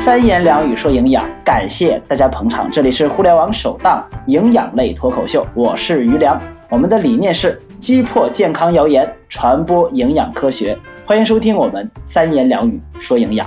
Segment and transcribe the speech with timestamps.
[0.00, 2.70] 三言两语说营养，感谢大家捧场。
[2.70, 6.40] 这里是互联网首档营养类脱口秀，我是于良。
[6.70, 10.76] 我们的理念是击破健康谣言，传播营养科学。
[11.04, 13.46] 欢迎收听我们三言两语说营养。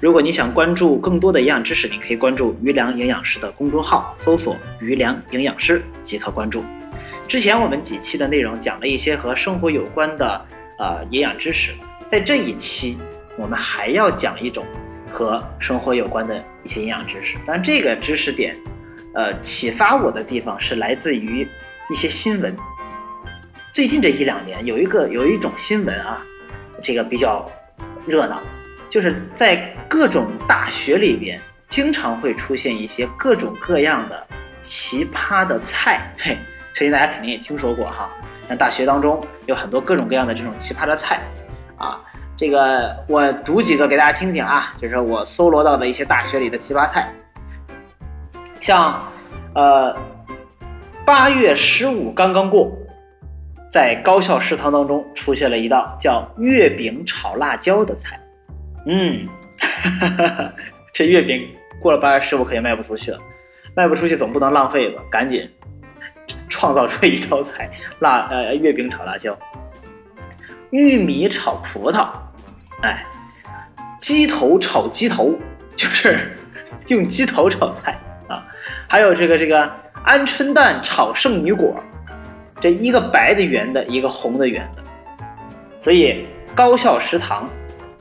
[0.00, 6.64] 如果你想关注更多的营养知识，你可以关注于良营养师的公众号，搜索“于良营养师”即可关注。
[7.28, 10.40] 之前我们几期的内容讲了一些和生活有关的
[10.78, 11.72] 呃营养知识，
[12.10, 12.96] 在这一期
[13.36, 14.64] 我们还要讲一种。
[15.14, 18.56] 和生活有关的一些营养知识，但这个知识点，
[19.14, 21.46] 呃，启发我的地方是来自于
[21.88, 22.52] 一些新闻。
[23.72, 26.20] 最近这一两年，有一个有一种新闻啊，
[26.82, 27.48] 这个比较
[28.08, 28.42] 热闹，
[28.90, 34.26] 就是在各种大学里边，经常会出现一些各种各样的
[34.62, 36.12] 奇葩的菜。
[36.18, 36.36] 嘿，
[36.72, 38.10] 相信大家肯定也听说过哈，
[38.48, 41.22] 像大学当中有很多各种各样的这种奇葩的菜，
[41.76, 42.02] 啊。
[42.36, 47.08] 这个我读几个给大家听听啊，就是我搜罗到的一些大学里的奇葩菜，
[48.60, 49.00] 像，
[49.54, 49.96] 呃，
[51.04, 52.72] 八月十五刚刚过，
[53.70, 58.18] 在高校食堂当中出现了一道叫月饼炒辣椒的菜，
[58.86, 59.28] 嗯，
[59.60, 60.52] 哈哈哈
[60.92, 61.48] 这月饼
[61.80, 63.18] 过了八月十五肯定卖不出去了，
[63.76, 65.48] 卖不出去总不能浪费吧，赶紧
[66.48, 69.38] 创造出一道菜，辣呃月饼炒辣椒。
[70.70, 72.08] 玉米炒葡萄，
[72.84, 73.02] 哎，
[73.98, 75.34] 鸡头炒鸡头，
[75.74, 76.36] 就是
[76.88, 78.46] 用鸡头炒菜啊。
[78.86, 79.64] 还有这个这个
[80.04, 81.82] 鹌鹑蛋炒圣女果，
[82.60, 84.82] 这一个白的圆的，一个红的圆的。
[85.80, 87.48] 所以高校食堂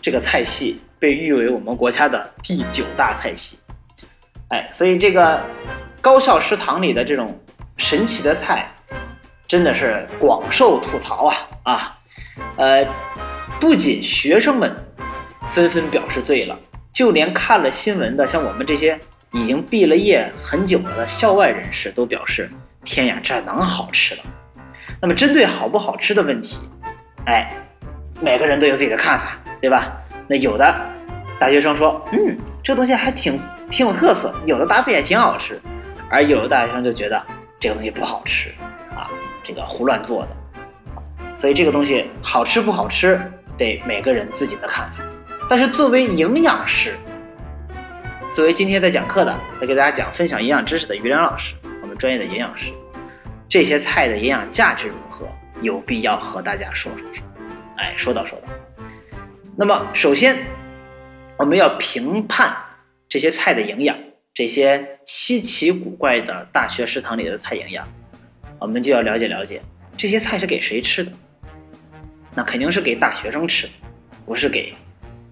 [0.02, 3.58] 这个菜系被誉为我们国家的第九大菜系。
[4.50, 5.42] 哎，所以这个
[6.02, 7.40] 高校食堂里的这种
[7.78, 8.68] 神奇的菜，
[9.48, 11.98] 真的是广受吐槽啊啊！
[12.58, 12.86] 呃，
[13.64, 14.76] 不仅学生们
[15.48, 16.60] 纷纷表示醉了，
[16.92, 19.00] 就连看了新闻的，像我们这些
[19.32, 22.52] 已经毕了业很久了的校外人士都表示
[22.84, 24.22] ：“天呀，这能好吃了？”
[25.00, 26.60] 那么，针对好不好吃的问题，
[27.26, 27.56] 哎，
[28.20, 29.94] 每个人都有自己的看法，对吧？
[30.28, 30.76] 那有的
[31.40, 33.40] 大学生说：“嗯，这东西还挺
[33.72, 35.58] 挺有特色，有的搭配也挺好吃。”
[36.12, 37.26] 而有的大学生就觉得
[37.62, 38.50] 这个东西不好吃
[38.94, 39.10] 啊，
[39.42, 40.30] 这个胡乱做的。
[41.38, 43.20] 所以这个东西好吃不好吃，
[43.58, 45.04] 得每个人自己的看法。
[45.50, 46.96] 但是作为营养师，
[48.34, 52.72] 作为今天在讲课的，在给大家讲分享营养知识的于良老师，我们专业的营养师，
[53.50, 55.28] 这些菜的营养价值如何，
[55.62, 57.24] 有必要和大家说说说。
[57.78, 58.48] 哎，说道说道。
[59.56, 60.38] 那么首先，
[61.38, 62.56] 我们要评判
[63.10, 63.98] 这些菜的营养，
[64.34, 67.88] 这些稀奇古怪的大学食堂里的菜营养，
[68.60, 69.62] 我们就要了解了解
[69.98, 71.12] 这些菜是给谁吃的。
[72.36, 73.74] 那肯定是给大学生吃的，
[74.26, 74.74] 不是给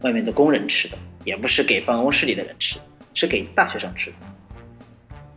[0.01, 2.77] 外面的工人吃的，也不是给办公室里的人吃，
[3.13, 4.15] 是给大学生吃的。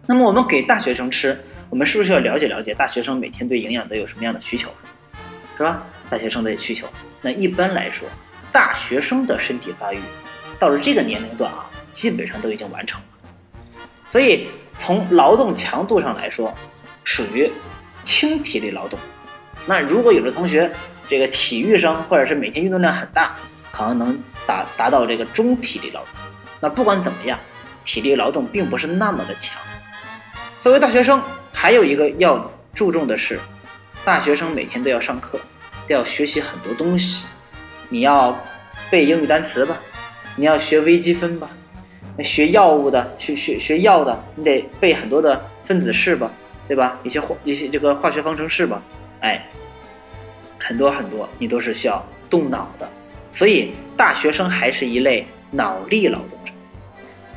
[0.07, 1.39] 那么我们给大学生吃，
[1.71, 4.71] 我们是不是要了解了解大学生每天对营养都有什么样的需求，
[5.57, 5.87] 是吧？
[6.11, 6.87] 大学生的需求。
[7.23, 8.07] 那一般来说，
[8.53, 9.99] 大学生的身体发育
[10.59, 13.07] 到了这个年龄段啊，基本上都已经完成了。
[14.09, 14.47] 所以
[14.77, 16.55] 从劳动强度上来说，
[17.05, 17.51] 属于
[18.03, 18.99] 轻体力劳动。
[19.67, 20.71] 那如果有的同学，
[21.09, 23.33] 这个体育生或者是每天运动量很大，
[23.71, 26.09] 可能能达达到这个中体力劳动。
[26.61, 27.39] 那不管怎么样，
[27.85, 29.61] 体力劳动并不是那么的强。
[30.61, 31.23] 作为大学生，
[31.53, 33.39] 还有一个要注重的是，
[34.05, 35.39] 大学生每天都要上课，
[35.87, 37.27] 都要学习很多东西。
[37.91, 38.35] 你要
[38.91, 39.77] 背英语单词吧，
[40.37, 41.51] 你要学微积分吧，
[42.17, 46.31] 那学药物的学学学药的，你得背很多的分子式吧，
[46.67, 46.99] 对吧？
[47.03, 48.83] 一些化一些这个化学方程式吧，
[49.21, 49.47] 哎。
[50.67, 52.89] 很多很多，你都是需要动脑的，
[53.31, 56.53] 所以大学生还是一类脑力劳动者。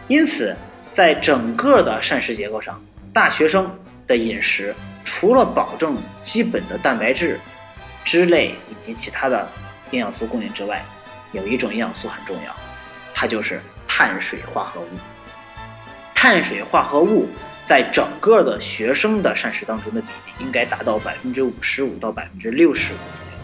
[0.08, 0.56] 因此，
[0.94, 2.82] 在整个的膳食结构上，
[3.14, 3.70] 大学生
[4.08, 4.74] 的饮食
[5.04, 7.38] 除了保证基本的蛋白质、
[8.06, 9.46] 脂类以及其他的
[9.92, 10.82] 营养素供应之外，
[11.34, 12.56] 有一种营养素很重要，
[13.14, 14.88] 它就是碳水化合物。
[16.16, 17.28] 碳水化合物。
[17.68, 23.38] 在整个的学生的膳食当中的比例应该达到百分之五十五到百分之六十五左右。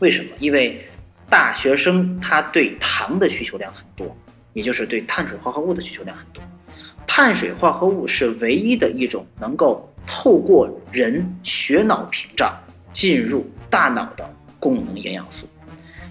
[0.00, 0.28] 为什么？
[0.38, 0.86] 因为
[1.30, 4.14] 大学生他对糖的需求量很多，
[4.52, 6.42] 也就是对碳水化合物的需求量很多。
[7.06, 12.54] 碳水化合物是唯一的一种能够透过人血脑屏障
[12.92, 14.28] 进入大脑的
[14.60, 15.48] 功能营养素。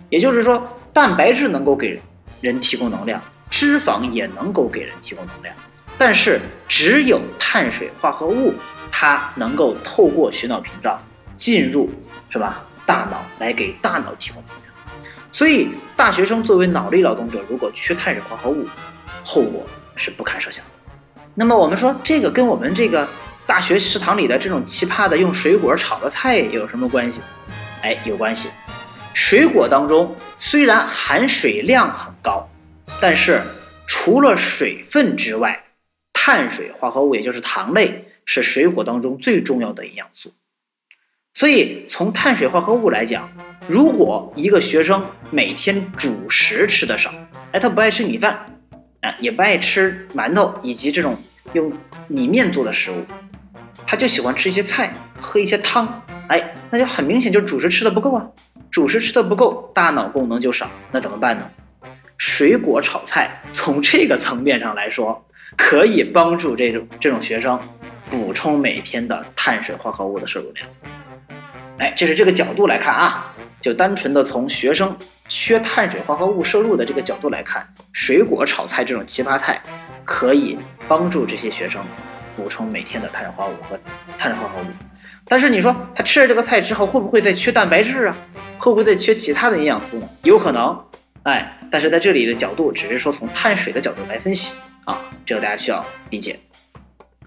[0.10, 2.02] 也就是说，蛋白质能够给
[2.42, 5.56] 人提供能量，脂肪也能够给人提供能量。
[5.98, 8.54] 但是只有碳水化合物，
[8.92, 11.02] 它能够透过血脑屏障
[11.36, 11.90] 进入，
[12.30, 12.64] 是吧？
[12.86, 14.74] 大脑来给大脑提供能量。
[15.32, 18.66] 所以大学生作为脑力劳动者，如果缺碳水化合物，
[19.24, 19.66] 后果
[19.96, 20.92] 是不堪设想的。
[21.36, 23.08] 那么我们说这个跟我们这个
[23.46, 27.20] 大学食堂里的这种奇葩的用水果炒的菜有什么关系？
[27.82, 28.50] 哎，有关系。
[29.14, 32.48] 水果当中虽然含水量很高，
[33.02, 33.42] 但是
[33.86, 35.60] 除了水分之外，
[36.28, 40.34] 碳水化合物也就是糖类是水果当中最重要的营养素。
[41.34, 43.32] 所以从碳水化合物来讲，
[43.70, 47.14] 如果一个学生每天主食吃的少，
[47.54, 48.46] 哎，他不爱吃米饭，
[49.00, 51.16] 啊，也不爱吃馒头以及这种
[51.54, 51.72] 用
[52.10, 53.06] 米面做的食物，
[53.86, 58.30] 他就喜欢吃一些菜，喝一些汤，哎，那就很明显就是主食吃的不够啊。
[58.70, 61.50] 主食吃的不够，大脑功能就少，那怎么办呢？
[62.18, 65.26] 水果炒菜，从这个层面上来说，
[65.58, 67.60] 可以帮助这种这种学生
[68.10, 70.68] 补充每天的碳水化合物的摄入量。
[71.80, 74.96] 哎，这是这个角度来看啊，就单纯的从学生
[75.28, 79.62] 缺碳水化合物摄入的这个角度来看，水果炒菜这种奇葩菜，
[80.06, 80.58] 可以
[80.88, 81.84] 帮助这些学生
[82.36, 83.80] 补充每天的碳水化合物和
[84.18, 84.66] 碳水化合物。
[85.26, 88.16] 但是你说他吃了这个菜之后，会不会再缺蛋白质啊？
[88.58, 90.08] 会不会再缺其他的营养素呢？
[90.24, 90.80] 有可能，
[91.24, 94.58] 哎，但是在这里的角度只是说从碳水的角度来分析
[94.88, 96.40] 啊，这个大家需要理解。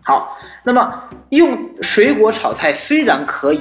[0.02, 3.60] 好，那么用水果炒菜虽然可以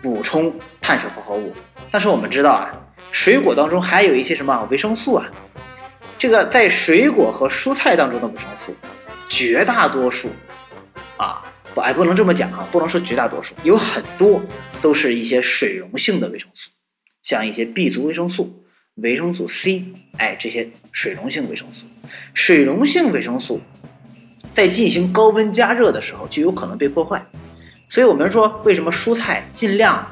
[0.00, 1.52] 补充碳水化合物，
[1.90, 2.72] 但是我们知道啊，
[3.12, 5.26] 水果当中还有一些什么维生素啊？
[6.18, 8.74] 这个在水果和蔬菜当中的维生素，
[9.28, 10.30] 绝大多数
[11.18, 11.44] 啊。
[11.74, 14.40] 不，哎，不能这么讲啊，不能说绝大多数，有很多
[14.80, 16.70] 都是一些水溶性的维生素，
[17.22, 18.64] 像一些 B 族维生素、
[18.94, 19.84] 维生素 C，
[20.16, 21.86] 哎，这些水溶性维生素，
[22.46, 23.58] 水溶性维生素
[24.52, 27.22] 在进行高温加热的时候就有可能被破坏，
[27.88, 30.06] 所以我们说为什么蔬菜尽量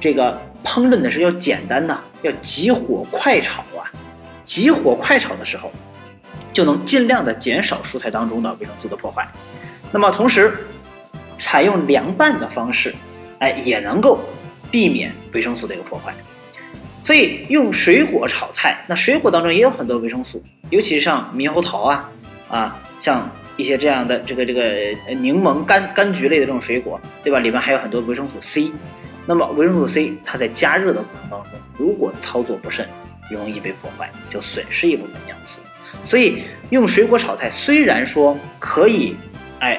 [0.00, 2.00] 这个烹饪的是要简单呢？
[2.22, 3.90] 要急火快炒啊，
[4.44, 5.68] 急火快炒的时候
[6.52, 9.26] 就能尽量的减少蔬菜当中的维生素的破坏，
[9.90, 10.56] 那么同时。
[11.36, 12.94] 采用凉拌的方式，
[13.40, 14.20] 哎，也能够
[14.70, 16.14] 避免维生素的一个破坏。
[17.04, 22.10] 所以用水果炒菜，那水果当中也有很多维生素，尤其是像猕猴桃啊，
[22.48, 24.62] 啊，像一些这样的这个这个
[25.20, 27.38] 柠檬、柑柑橘类的这种水果，对吧？
[27.38, 28.72] 里面还有很多维生素 C。
[29.26, 32.88] 那么维生素 C 它在加热的过程当中，如果操作不慎，
[33.30, 35.60] 容易被破坏，就损失一部分营养素。
[36.04, 39.14] 所以用水果炒菜，虽然说可以，
[39.60, 39.78] 哎。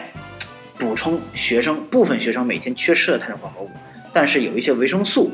[0.78, 3.71] 补充学生部分学生每天缺失的碳水化合物，
[4.12, 5.31] 但是有一些维生素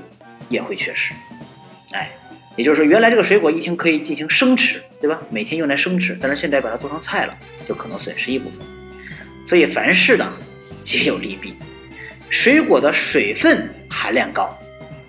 [0.50, 1.16] 也会缺失。
[2.56, 5.20] 也就是说，原来这个水果一天可以进行生吃，对吧？
[5.30, 7.34] 每天用来生吃，但是现在把它做成菜了，
[7.68, 8.60] 就可能损失一部分。
[9.48, 10.32] 所以凡事呢
[10.84, 11.54] 皆有利弊。
[12.30, 14.58] 水果的水分含量高，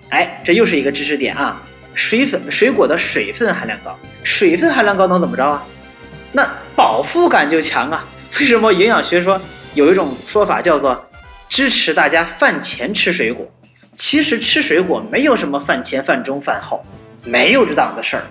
[0.09, 1.61] 哎，这又是一个知识点啊。
[1.93, 5.65] 水分水果的水分含量高，水分含量高能怎么着啊？
[6.31, 8.05] 那饱腹感就强啊。
[8.39, 9.39] 为什么营养学说？
[9.75, 11.03] 有一种说法叫做
[11.49, 13.51] 支持大家饭前吃水果，
[13.95, 16.85] 其实吃水果没有什么饭前、饭中、饭后，
[17.25, 18.23] 没有这档子事儿。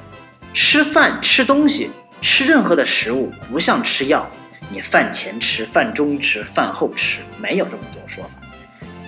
[0.54, 1.90] 吃饭吃东西，
[2.20, 4.28] 吃任何的食物不像吃药，
[4.70, 8.30] 你饭前吃、饭中吃、饭后吃，没有这么多说法。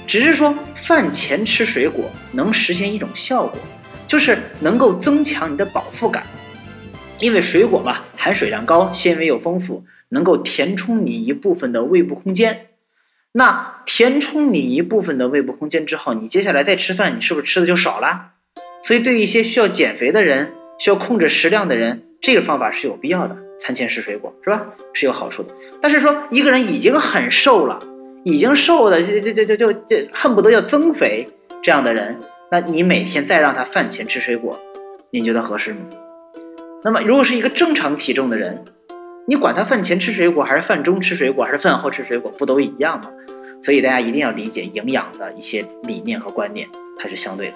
[0.07, 3.59] 只是说饭前吃水果能实现一种效果，
[4.07, 6.23] 就是能够增强你的饱腹感，
[7.19, 9.85] 因为水果嘛，含水量高，纤维又丰富。
[10.11, 12.69] 能够填充你一部分的胃部空间，
[13.33, 18.34] 那填充你一部分的胃部空间之后，你接下来再吃饭，你是不是吃的就少了？
[18.87, 23.35] 所以对于一些需要减肥的人，需要控制食量的人，这个方法是有必要的。
[23.59, 24.67] 餐前吃水果是吧？
[24.93, 25.55] 是有好处的。
[25.81, 27.79] 但是说一个人已经很瘦了，
[28.25, 31.27] 已经瘦的就就就就就就恨不得要增肥
[31.63, 32.19] 这样的人，
[32.51, 34.61] 那你每天再让他饭前吃水果，
[35.11, 35.79] 您觉得合适吗？
[36.83, 38.63] 那么如果是一个正常体重的人，
[39.27, 43.11] 你管他饭前吃水果还是饭中吃水果还是饭后吃水果，不都一样吗？
[43.63, 47.55] 所以大家一定要理解营养的一些理念和观念，它是相对的。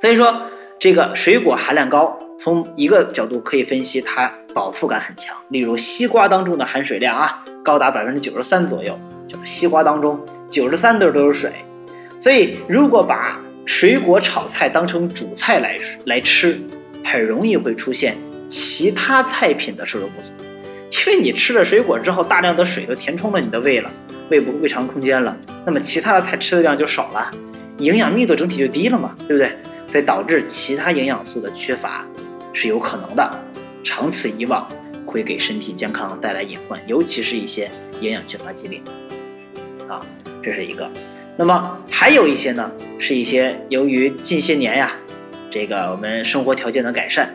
[0.00, 0.42] 所以说，
[0.78, 5.34] 这个水果含量高，从一个角度可以分析它饱腹感很强。
[5.48, 11.50] 例如西瓜当中的含水量啊，高达百分之九十三左右，就是西瓜当中九十三都都是水。
[12.20, 16.60] 所以如果把水果炒菜当成主菜来来吃，
[17.02, 18.16] 很容易会出现
[18.48, 20.28] 其他菜品的摄入不足。
[21.08, 23.90] 因为你吃了水果之后，大量的水都填充了你的胃了，
[24.30, 25.34] 胃部胃肠空间了，
[25.64, 27.30] 那么其他的菜吃的量就少了，
[27.78, 29.56] 营养密度整体就低了嘛，对不对？
[29.88, 32.04] 所以导致其他营养素的缺乏
[32.52, 33.44] 是有可能的，
[33.84, 34.68] 长此以往
[35.06, 38.82] 会给身体健康带来隐患，尤其是一些营养缺乏疾病。
[39.88, 40.00] 啊，
[40.42, 40.90] 这是一个。
[41.36, 44.92] 那么还有一些呢，是一些由于近些年呀，
[45.50, 47.34] 这个我们生活条件的改善。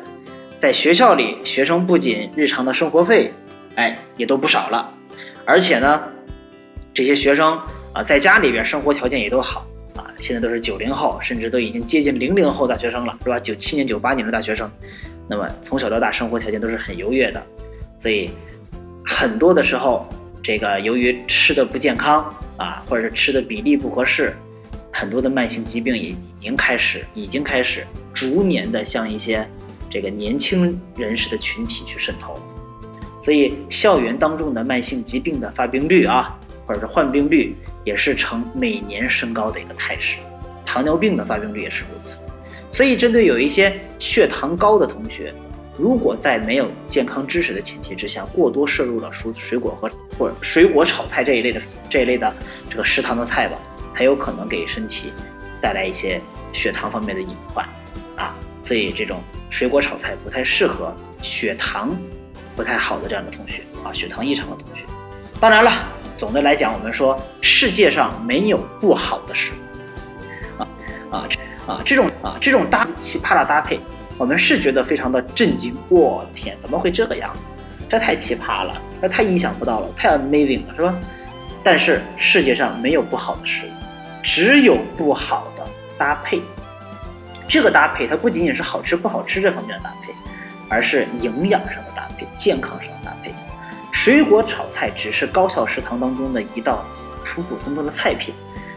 [0.60, 3.34] 在学校里，学生不仅日常的生活费，
[3.76, 4.94] 哎，也都不少了，
[5.46, 6.02] 而且呢，
[6.94, 7.60] 这些学生
[7.94, 9.66] 啊，在家里边生活条件也都好。
[10.22, 13.40] 现在都是九零后，甚至都已经接近零零后大学生了，是吧？
[13.40, 14.70] 九七年、九八年的大学生，
[15.28, 17.44] 那么从小到大生活条件都是很优越的，
[17.98, 18.30] 所以
[19.06, 20.08] 很多的时候，
[20.42, 24.34] 这个由于吃的不健康啊，或者是吃的比例不合适，
[24.92, 29.46] 很多的慢性疾病也已经开始，已经开始逐年的向一些。
[29.94, 32.34] 这个年轻人士的群体去渗透，
[33.22, 36.40] 所以校园当中的慢性疾病的发病率啊，
[36.74, 40.18] 或者患病率也是呈每年升高的一个态势。
[40.66, 42.22] 糖尿病的发病率也是如此。
[42.72, 45.34] 所以，针对有一些血糖高的同学，
[45.78, 52.34] 如果在没有健康知识的前提之下，过多摄入了蔬水果和或者水果炒菜这一类的这一类的
[52.70, 53.58] 这个食堂的菜吧，
[53.94, 55.12] 很有可能给身体
[55.62, 56.22] 带来一些
[56.54, 57.66] 血糖方面的隐患
[58.16, 58.34] 啊。
[58.64, 59.20] 所以这种。
[59.50, 61.94] 水果炒菜不太适合血糖
[62.56, 64.82] 不太好的这样的同学啊，血糖异常的同学。
[65.42, 65.74] 当然了，
[66.22, 70.68] 总的来讲，我们说世界上没有不好的食物啊
[71.10, 71.28] 啊
[71.66, 73.80] 啊这种啊这种搭奇葩的搭配，
[74.20, 75.76] 我们是觉得非常的震惊。
[75.90, 77.40] 我天，怎么会这个样子？
[77.90, 80.94] 这太奇葩了，这太意想不到了，太 amazing 了，是吧？
[81.64, 83.70] 但是世界上没有不好的食物，
[84.22, 85.66] 只有不好的
[85.98, 86.40] 搭配。
[87.48, 90.14] 这个搭配，它不仅仅是好吃不好吃这方面的搭配，
[90.70, 93.34] 而是营养上的搭配、健康上的搭配。
[94.04, 96.84] 水果炒菜只是高校食堂当中的一道
[97.24, 98.34] 普普通通的菜品，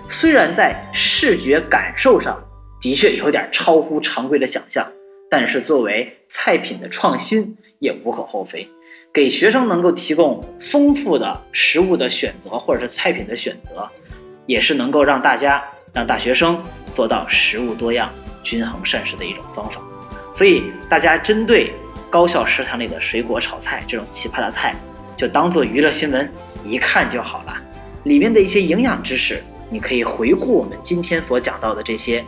[0.07, 2.39] 虽然在视觉感受上
[2.79, 4.87] 的确有点超乎常规的想象，
[5.31, 8.69] 但是作为菜品的创新也无可厚非，
[9.15, 13.89] 给学生能够提供丰富的食物的选择或者是菜品的选择，
[14.45, 15.65] 也是能够让大家
[15.95, 16.63] 让大学生
[16.95, 18.11] 做到食物多样。
[18.43, 19.81] 均衡膳食的一种方法，
[20.35, 21.73] 所以大家针对
[22.11, 24.75] 高校食堂里的水果炒菜这种奇葩的菜，
[25.17, 26.31] 就当做娱乐新闻
[26.67, 27.57] 一看就好了。
[28.05, 32.25] 里面的一些营养知识，你可以回顾我们今天所讲到的这些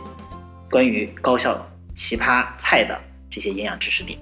[0.69, 4.17] 关于高校奇葩菜的这些营养知识点。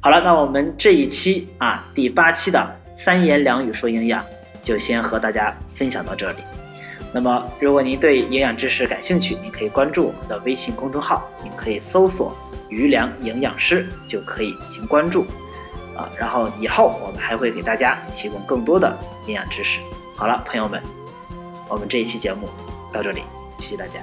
[0.00, 4.24] 好了，那我们这一期啊第八期的三言两语说营养，
[4.62, 6.38] 就先和大家分享到这里。
[7.14, 12.36] 那么，如果您对营养知识感兴趣，您可以关注我们的微信公众号，您可以搜索
[12.70, 15.26] “余粮营养师”就可以进行关注，
[15.96, 18.96] 啊，然后以后我们还会给大家提供更多的
[19.26, 19.80] 营养知识。
[20.16, 20.82] 好了，朋友们，
[21.68, 22.48] 我们这一期节目
[22.92, 23.22] 到这里，
[23.58, 24.00] 谢谢大家。